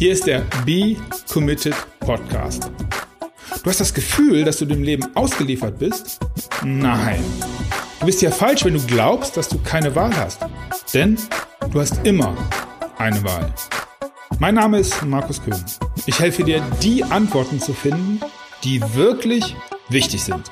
[0.00, 0.96] Hier ist der Be
[1.30, 2.70] Committed Podcast.
[3.62, 6.18] Du hast das Gefühl, dass du dem Leben ausgeliefert bist?
[6.64, 7.22] Nein.
[7.98, 10.40] Du bist ja falsch, wenn du glaubst, dass du keine Wahl hast.
[10.94, 11.18] Denn
[11.70, 12.34] du hast immer
[12.96, 13.52] eine Wahl.
[14.38, 15.62] Mein Name ist Markus Köhn.
[16.06, 18.20] Ich helfe dir, die Antworten zu finden,
[18.64, 19.54] die wirklich
[19.90, 20.50] wichtig sind.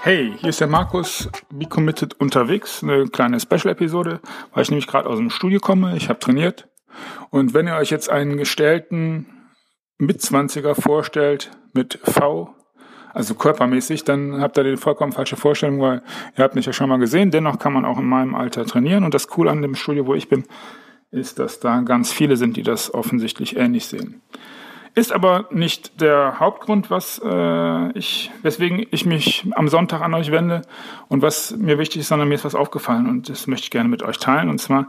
[0.00, 4.18] Hey, hier ist der Markus, Be Committed unterwegs, eine kleine Special-Episode,
[4.52, 6.66] weil ich nämlich gerade aus dem Studio komme, ich habe trainiert
[7.30, 9.26] und wenn ihr euch jetzt einen gestellten
[9.98, 12.54] Mitzwanziger vorstellt mit V,
[13.14, 16.02] also körpermäßig, dann habt ihr die vollkommen falsche Vorstellung, weil
[16.36, 19.04] ihr habt mich ja schon mal gesehen, dennoch kann man auch in meinem Alter trainieren
[19.04, 20.44] und das Coole an dem Studio, wo ich bin,
[21.10, 24.22] ist, dass da ganz viele sind, die das offensichtlich ähnlich sehen.
[24.94, 30.30] Ist aber nicht der Hauptgrund, was äh, ich, weswegen ich mich am Sonntag an euch
[30.30, 30.62] wende
[31.08, 33.88] und was mir wichtig ist, sondern mir ist was aufgefallen und das möchte ich gerne
[33.88, 34.50] mit euch teilen.
[34.50, 34.88] Und zwar,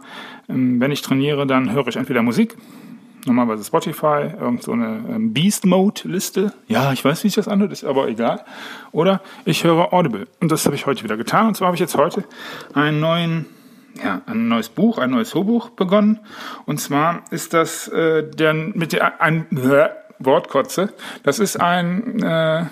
[0.50, 2.58] ähm, wenn ich trainiere, dann höre ich entweder Musik,
[3.26, 6.52] normalerweise Spotify, irgend so eine ähm, Beast Mode Liste.
[6.68, 8.44] Ja, ich weiß, wie sich das anhört, ist aber egal.
[8.92, 10.28] Oder ich höre Audible.
[10.42, 11.48] Und das habe ich heute wieder getan.
[11.48, 12.26] Und zwar habe ich jetzt heute
[12.74, 13.46] einen neuen
[14.02, 16.20] ja, ein neues Buch, ein neues Hörbuch begonnen.
[16.66, 19.46] Und zwar ist das äh, der mit der ein
[20.20, 20.94] Wortkotze.
[21.24, 22.66] Das ist ein äh,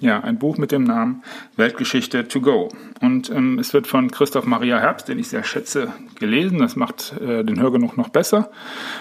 [0.00, 1.22] ja ein Buch mit dem Namen
[1.56, 2.68] Weltgeschichte to go.
[3.00, 6.58] Und ähm, es wird von Christoph Maria Herbst, den ich sehr schätze, gelesen.
[6.58, 8.50] Das macht äh, den Hörgenuch noch besser.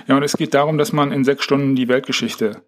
[0.07, 2.61] Ja, und es geht darum, dass man in sechs Stunden die Weltgeschichte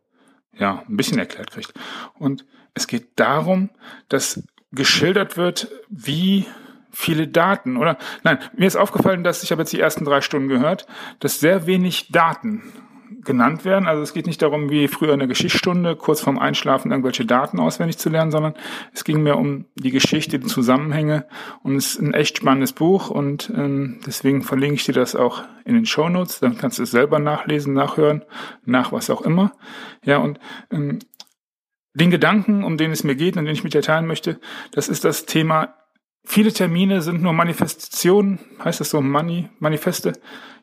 [0.54, 1.74] ja ein bisschen erklärt kriegt.
[2.16, 3.70] Und es geht darum,
[4.10, 6.46] dass geschildert wird, wie
[6.92, 7.98] viele Daten, oder?
[8.24, 10.88] Nein, mir ist aufgefallen, dass ich habe jetzt die ersten drei Stunden gehört,
[11.20, 12.64] dass sehr wenig Daten
[13.24, 13.88] genannt werden.
[13.88, 17.60] Also es geht nicht darum, wie früher in der Geschichtsstunde, kurz vorm Einschlafen irgendwelche Daten
[17.60, 18.54] auswendig zu lernen, sondern
[18.94, 21.26] es ging mehr um die Geschichte, die Zusammenhänge.
[21.64, 25.44] Und es ist ein echt spannendes Buch und ähm, deswegen verlinke ich dir das auch
[25.66, 26.40] in den Show Notes.
[26.40, 28.24] Dann kannst du es selber nachlesen, nachhören,
[28.66, 29.52] nach was auch immer.
[30.04, 30.40] Ja, und
[30.72, 31.00] ähm,
[31.94, 34.40] den Gedanken, um den es mir geht und den ich mit dir teilen möchte,
[34.72, 35.77] das ist das Thema
[36.30, 40.12] Viele Termine sind nur Manifestationen, heißt das so, Money, Manifeste,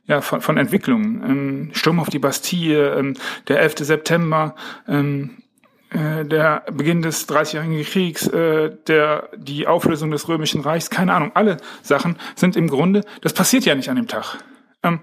[0.07, 1.23] ja, von, von Entwicklungen.
[1.25, 3.15] Ähm, Sturm auf die Bastille, ähm,
[3.49, 3.77] der 11.
[3.79, 5.43] September, ähm,
[5.89, 11.33] äh, der Beginn des Dreißigjährigen Kriegs, äh, der, die Auflösung des Römischen Reichs, keine Ahnung,
[11.33, 14.37] alle Sachen sind im Grunde, das passiert ja nicht an dem Tag.
[14.83, 15.01] Ähm,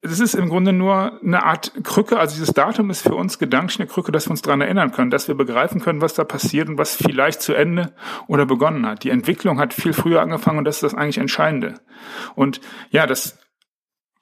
[0.00, 3.80] es ist im Grunde nur eine Art Krücke, also dieses Datum ist für uns gedanklich
[3.80, 6.68] eine Krücke, dass wir uns daran erinnern können, dass wir begreifen können, was da passiert
[6.68, 7.92] und was vielleicht zu Ende
[8.28, 9.02] oder begonnen hat.
[9.02, 11.80] Die Entwicklung hat viel früher angefangen und das ist das eigentlich Entscheidende.
[12.36, 12.60] Und
[12.90, 13.38] ja, das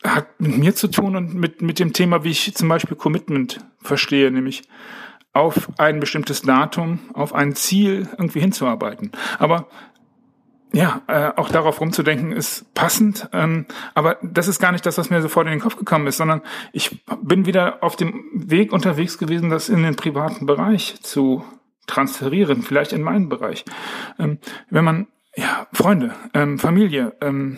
[0.02, 3.58] hat mit mir zu tun und mit, mit dem Thema, wie ich zum Beispiel Commitment
[3.82, 4.62] verstehe, nämlich
[5.34, 9.12] auf ein bestimmtes Datum, auf ein Ziel irgendwie hinzuarbeiten.
[9.38, 9.68] Aber
[10.76, 13.30] ja, äh, auch darauf rumzudenken ist passend.
[13.32, 13.64] Ähm,
[13.94, 16.42] aber das ist gar nicht das, was mir sofort in den Kopf gekommen ist, sondern
[16.72, 21.44] ich bin wieder auf dem Weg unterwegs gewesen, das in den privaten Bereich zu
[21.86, 23.64] transferieren, vielleicht in meinen Bereich.
[24.18, 24.38] Ähm,
[24.68, 27.56] wenn man, ja, Freunde, ähm, Familie, ähm,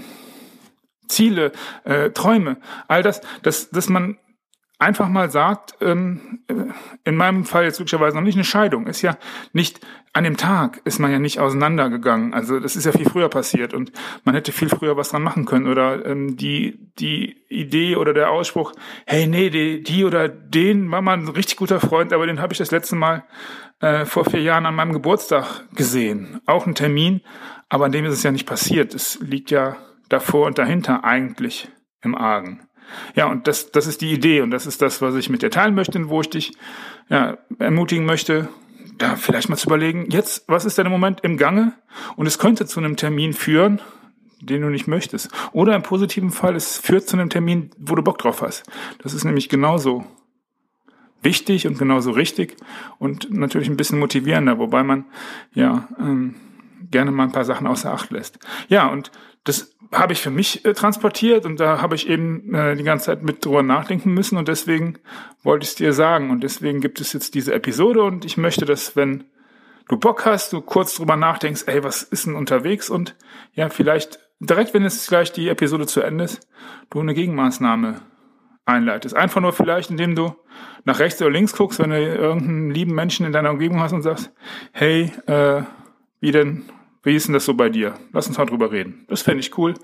[1.08, 1.50] Ziele,
[1.82, 4.18] äh, Träume, all das, dass, dass man
[4.78, 6.54] einfach mal sagt, ähm, äh,
[7.04, 9.16] in meinem Fall jetzt glücklicherweise noch nicht eine Scheidung, ist ja
[9.52, 9.80] nicht
[10.12, 12.34] an dem Tag ist man ja nicht auseinandergegangen.
[12.34, 13.92] Also das ist ja viel früher passiert und
[14.24, 15.68] man hätte viel früher was dran machen können.
[15.68, 18.72] Oder ähm, die, die Idee oder der Ausspruch,
[19.06, 22.52] hey, nee, die, die oder den war mal ein richtig guter Freund, aber den habe
[22.52, 23.24] ich das letzte Mal
[23.80, 26.40] äh, vor vier Jahren an meinem Geburtstag gesehen.
[26.46, 27.20] Auch ein Termin,
[27.68, 28.94] aber an dem ist es ja nicht passiert.
[28.94, 29.76] Es liegt ja
[30.08, 31.68] davor und dahinter eigentlich
[32.02, 32.67] im Argen.
[33.14, 35.50] Ja, und das, das ist die Idee und das ist das, was ich mit dir
[35.50, 36.52] teilen möchte wo ich dich
[37.08, 38.48] ja, ermutigen möchte,
[38.98, 41.72] da vielleicht mal zu überlegen, jetzt, was ist denn im Moment im Gange?
[42.16, 43.80] Und es könnte zu einem Termin führen,
[44.40, 45.30] den du nicht möchtest.
[45.52, 48.64] Oder im positiven Fall, es führt zu einem Termin, wo du Bock drauf hast.
[49.02, 50.04] Das ist nämlich genauso
[51.22, 52.56] wichtig und genauso richtig
[52.98, 55.04] und natürlich ein bisschen motivierender, wobei man
[55.52, 56.36] ja ähm,
[56.90, 58.38] gerne mal ein paar Sachen außer Acht lässt.
[58.68, 59.10] Ja, und
[59.44, 63.06] das habe ich für mich äh, transportiert und da habe ich eben äh, die ganze
[63.06, 64.98] Zeit mit drüber nachdenken müssen und deswegen
[65.42, 68.64] wollte ich es dir sagen und deswegen gibt es jetzt diese Episode und ich möchte,
[68.64, 69.24] dass wenn
[69.88, 73.16] du Bock hast, du kurz drüber nachdenkst, ey, was ist denn unterwegs und
[73.54, 76.46] ja, vielleicht direkt, wenn es gleich die Episode zu Ende ist,
[76.90, 78.02] du eine Gegenmaßnahme
[78.66, 79.16] einleitest.
[79.16, 80.36] Einfach nur vielleicht, indem du
[80.84, 84.02] nach rechts oder links guckst, wenn du irgendeinen lieben Menschen in deiner Umgebung hast und
[84.02, 84.30] sagst,
[84.72, 85.62] hey, äh,
[86.20, 86.64] wie denn
[87.02, 87.94] wie ist denn das so bei dir?
[88.12, 89.04] Lass uns mal drüber reden.
[89.08, 89.74] Das fände ich cool.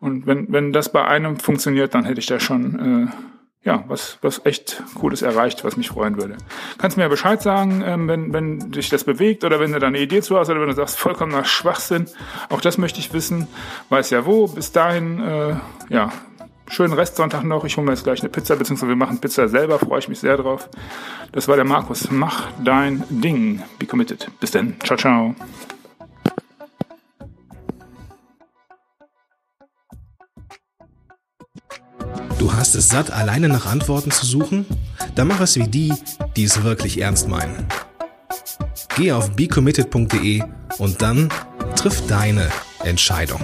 [0.00, 4.18] Und wenn, wenn das bei einem funktioniert, dann hätte ich da schon äh, ja was,
[4.22, 6.36] was echt Cooles erreicht, was mich freuen würde.
[6.78, 9.88] Kannst mir ja Bescheid sagen, ähm, wenn, wenn dich das bewegt oder wenn du da
[9.88, 12.06] eine Idee zu hast oder wenn du sagst, vollkommener Schwachsinn.
[12.48, 13.48] Auch das möchte ich wissen.
[13.88, 14.46] Weiß ja wo.
[14.46, 15.56] Bis dahin, äh,
[15.88, 16.12] ja,
[16.68, 17.64] schönen Restsonntag noch.
[17.64, 20.20] Ich hole mir jetzt gleich eine Pizza, beziehungsweise wir machen Pizza selber, freue ich mich
[20.20, 20.68] sehr drauf.
[21.32, 22.10] Das war der Markus.
[22.10, 23.62] Mach dein Ding.
[23.78, 24.30] Be committed.
[24.40, 24.76] Bis dann.
[24.84, 25.34] Ciao, ciao.
[32.68, 34.66] Hast es satt, alleine nach Antworten zu suchen?
[35.14, 35.90] Dann mach es wie die,
[36.36, 37.66] die es wirklich ernst meinen.
[38.94, 40.42] Geh auf becommitted.de
[40.76, 41.30] und dann
[41.76, 42.50] triff deine
[42.84, 43.40] Entscheidung.